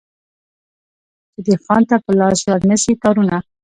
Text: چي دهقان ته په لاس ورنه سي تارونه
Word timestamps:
چي 1.33 1.39
دهقان 1.47 1.81
ته 1.89 1.95
په 2.05 2.11
لاس 2.19 2.39
ورنه 2.49 2.77
سي 2.83 2.93
تارونه 3.01 3.37